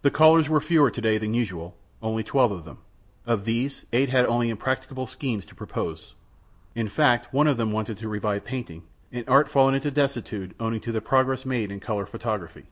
[0.00, 2.78] The callers were fewer to day than usual only twelve of them.
[3.24, 6.16] Of these, eight had only impracticable schemes to propose.
[6.74, 10.80] In fact, one of them wanted to revive painting, an art fallen into desuetude owing
[10.80, 12.64] to the progress made in color photography.